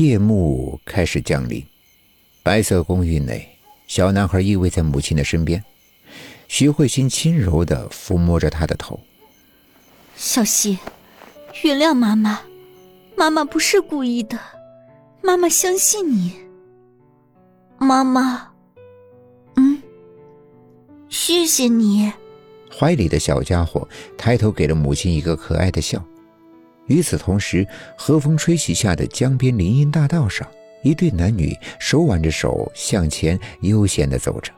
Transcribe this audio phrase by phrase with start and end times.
[0.00, 1.62] 夜幕开始降临，
[2.42, 3.46] 白色公寓内，
[3.86, 5.62] 小男孩依偎在母亲的身边，
[6.48, 8.98] 徐慧欣轻柔的抚摸着他的头。
[10.16, 10.78] 小希，
[11.62, 12.40] 原谅妈妈，
[13.14, 14.38] 妈妈不是故意的，
[15.22, 16.32] 妈妈相信你。
[17.76, 18.50] 妈妈，
[19.56, 19.82] 嗯，
[21.10, 22.10] 谢谢你。
[22.72, 23.86] 怀里的小家伙
[24.16, 26.02] 抬头给了母亲一个可爱的笑。
[26.90, 27.64] 与此同时，
[27.96, 30.46] 和风吹起下的江边林荫大道上，
[30.82, 34.52] 一对男女手挽着手向前悠闲地走着。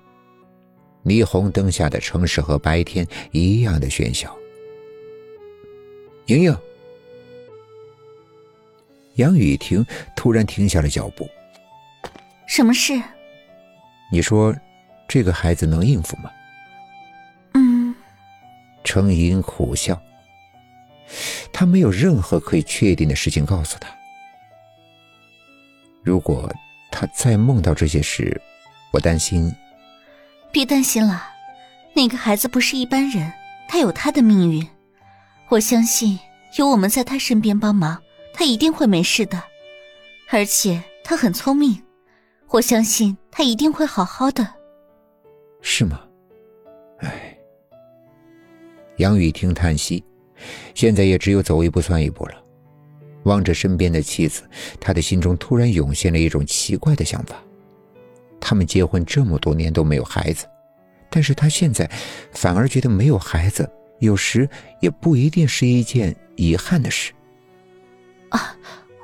[1.05, 4.35] 霓虹灯下的城市和白天一样的喧嚣。
[6.27, 6.57] 莹莹，
[9.17, 9.85] 杨雨婷
[10.17, 11.29] 突然停下了脚步。
[12.47, 12.95] 什么事？
[14.11, 14.57] 你说，
[15.07, 16.31] 这个孩子能应付吗？
[17.53, 17.95] 嗯
[18.85, 20.01] 程莹苦笑，
[21.53, 23.89] 他没有任何可以确定的事情告诉他。
[26.03, 26.53] 如果
[26.91, 28.41] 他再梦到这些事，
[28.93, 29.55] 我担心。
[30.51, 31.23] 别担心了，
[31.95, 33.33] 那个孩子不是一般人，
[33.69, 34.67] 他有他的命运。
[35.49, 36.19] 我相信
[36.59, 38.03] 有我们在他身边帮忙，
[38.35, 39.43] 他一定会没事的。
[40.31, 41.83] 而且他很聪明，
[42.49, 44.47] 我相信他一定会好好的。
[45.61, 46.01] 是吗？
[48.97, 50.05] 杨雨婷叹息，
[50.75, 52.35] 现在也只有走一步算一步了。
[53.25, 54.43] 望着身边的妻子，
[54.81, 57.37] 他的心中突然涌现了一种奇怪的想法：
[58.41, 60.45] 他们结婚这么多年都没有孩子，
[61.09, 61.89] 但是他现在
[62.33, 63.71] 反而觉得没有孩子，
[64.01, 64.49] 有时
[64.81, 67.13] 也不一定是一件遗憾的事。
[68.31, 68.57] 啊，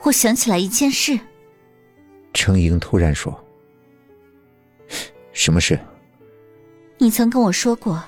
[0.03, 1.19] 我想起来一件事。
[2.35, 3.39] 程莹突然说
[5.33, 5.79] ：“什么事？”
[6.99, 8.03] 你曾跟我说过。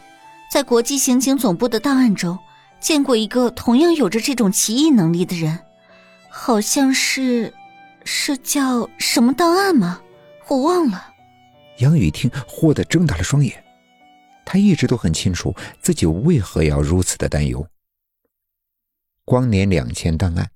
[0.50, 2.36] 在国际刑警总部的档案中，
[2.80, 5.58] 见过一个同样有着这种奇异能力的人，
[6.30, 7.52] 好像是，
[8.04, 10.00] 是叫什么档案吗？
[10.48, 11.08] 我忘了。
[11.78, 13.62] 杨雨听，豁的睁大了双眼，
[14.44, 17.66] 他一直都很清楚自己为何要如此的担忧。
[19.24, 20.50] 光年两千档案，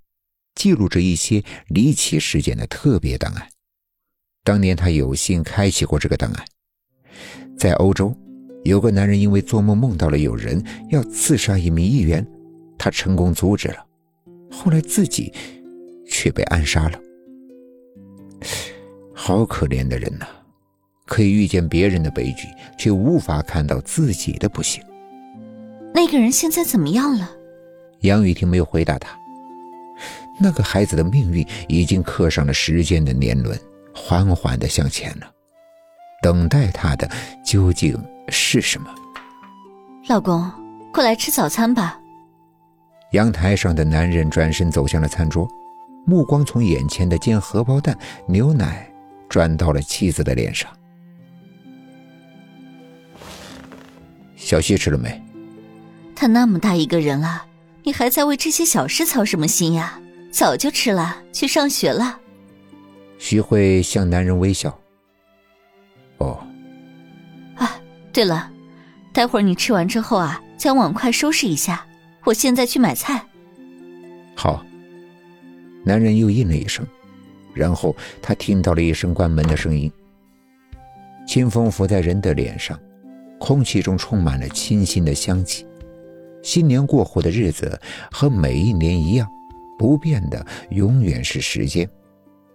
[0.55, 3.49] 记录着一些离奇事件的特别档案。
[4.43, 6.45] 当年他有幸开启过这个档案，
[7.59, 8.17] 在欧洲。
[8.65, 12.27] 有个男人因为做梦梦到了有人要刺杀一名议员，
[12.79, 13.85] 他成功阻止了，
[14.51, 15.33] 后来自己
[16.09, 16.99] 却被暗杀了。
[19.13, 20.27] 好可怜的人呐，
[21.07, 22.49] 可以遇见别人的悲剧，
[22.79, 24.83] 却无法看到自己的不幸。
[25.95, 27.31] 那个人现在怎么样了？
[28.01, 29.17] 杨雨婷没有回答他。
[30.41, 33.59] 那个孩子的命运已经刻上了时间的年轮，
[33.95, 35.34] 缓缓的向前了。
[36.25, 37.07] 等待他的
[37.45, 37.95] 究竟？
[38.29, 38.89] 是什么？
[40.09, 40.51] 老公，
[40.91, 42.01] 过来吃早餐吧。
[43.13, 45.47] 阳台上的男人转身走向了餐桌，
[46.07, 47.95] 目光从眼前的煎荷包蛋、
[48.27, 48.91] 牛奶
[49.29, 50.67] 转到了妻子的脸上。
[54.35, 55.23] 小西吃了没？
[56.17, 57.45] 他那么大一个人了，
[57.83, 60.01] 你还在为这些小事操什么心呀？
[60.31, 62.19] 早就吃了，去上学了。
[63.19, 64.75] 徐慧向男人微笑。
[68.15, 68.51] 对了，
[69.13, 71.85] 待会儿你吃完之后啊，将碗筷收拾一下。
[72.23, 73.27] 我现在去买菜。
[74.37, 74.65] 好。
[75.85, 76.87] 男人又应了一声，
[77.53, 79.93] 然后他听到了一声关门的声音。
[81.27, 82.79] 清风拂在人的脸上，
[83.39, 85.67] 空气中充满了清新的香气。
[86.43, 87.79] 新年过后的日子
[88.11, 89.29] 和每一年一样，
[89.79, 91.87] 不变的永远是时间，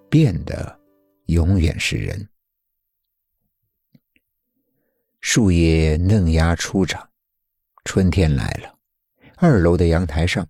[0.09, 0.79] 变的
[1.27, 2.27] 永远是人。
[5.21, 7.09] 树叶嫩芽初长，
[7.85, 8.73] 春天来了。
[9.35, 10.47] 二楼的阳台上，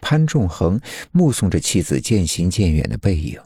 [0.00, 0.80] 潘仲恒
[1.12, 3.40] 目送着妻子渐行渐远的背影，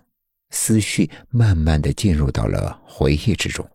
[0.51, 3.69] 思绪慢慢的进入到了回忆之中。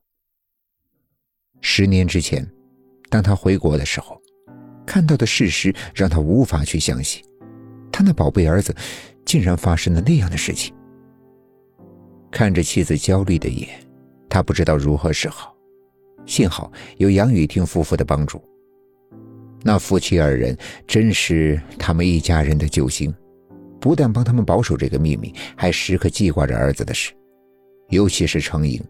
[1.61, 2.45] 十年之前，
[3.09, 4.21] 当他回国的时候，
[4.85, 7.23] 看到的事实让他无法去相信，
[7.91, 8.75] 他那宝贝儿子
[9.23, 10.75] 竟然发生了那样的事情。
[12.31, 13.69] 看着妻子焦虑的眼，
[14.27, 15.52] 他不知道如何是好。
[16.25, 18.41] 幸好有杨雨婷夫妇的帮助，
[19.61, 23.13] 那夫妻二人真是他们一家人的救星，
[23.79, 27.13] 不但帮他们保守这个秘密，还时刻记挂着儿子的事。
[27.89, 28.81] 尤其是程颖，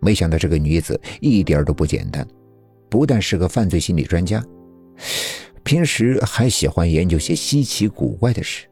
[0.00, 2.26] 没想到这个女子一点都不简单，
[2.90, 4.44] 不但是个犯罪心理专家，
[5.62, 8.66] 平时还喜欢研究些稀奇古怪的事。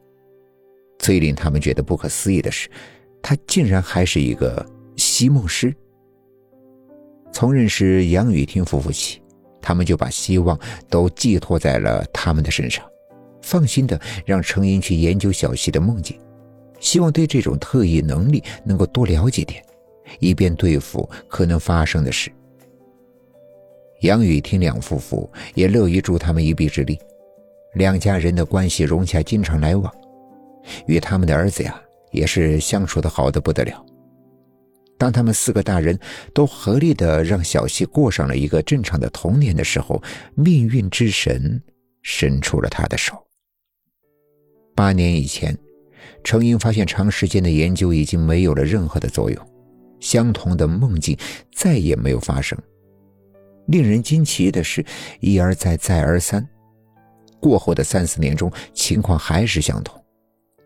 [0.99, 2.69] 最令他们觉得不可思议的是，
[3.21, 4.65] 她竟然还是一个
[4.95, 5.73] 西梦师。
[7.33, 9.19] 从认识杨雨婷夫妇起，
[9.59, 10.57] 他们就把希望
[10.89, 12.85] 都寄托在了他们的身上，
[13.41, 16.17] 放心的让程英去研究小溪的梦境，
[16.79, 19.61] 希望对这种特异能力能够多了解点，
[20.19, 22.31] 以便对付可能发生的事。
[24.01, 26.99] 杨雨婷两夫妇也乐于助他们一臂之力，
[27.73, 29.91] 两家人的关系融洽，经常来往，
[30.85, 31.81] 与他们的儿子呀
[32.11, 33.83] 也是相处的好的不得了。
[35.03, 35.99] 当他们四个大人
[36.33, 40.01] 都合力的让小希过上了一个正常的童年的时候，
[40.33, 41.61] 命运之神
[42.03, 43.13] 伸出了他的手。
[44.73, 45.57] 八年以前，
[46.23, 49.47] 程英发现长时间的研究已经没有了任何的作用，
[49.99, 51.17] 相同的梦境
[51.53, 52.57] 再也没有发生。
[53.67, 54.85] 令人惊奇的是，
[55.19, 56.47] 一而再，再而三，
[57.41, 60.01] 过后的三四年中，情况还是相同，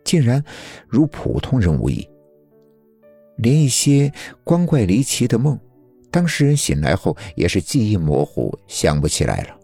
[0.06, 0.44] 竟然
[0.88, 2.08] 如普通人无异。
[3.38, 4.12] 连一些
[4.44, 5.60] 光怪离奇的梦，
[6.12, 9.58] 当事人醒来后也是记忆模糊，想不起来了。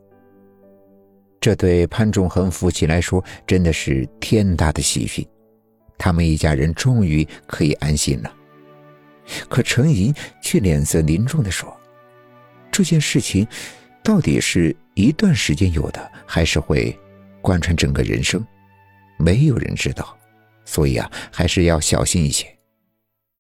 [1.39, 5.27] 这对潘仲恒夫妻来说真的是天大的喜讯，
[5.97, 8.33] 他们一家人终于可以安心了。
[9.49, 11.75] 可程莹却脸色凝重地说。
[12.71, 13.47] 这件事情
[14.03, 16.97] 到底是一段时间有的，还是会
[17.41, 18.45] 贯穿整个人生？
[19.17, 20.17] 没有人知道，
[20.65, 22.47] 所以啊，还是要小心一些。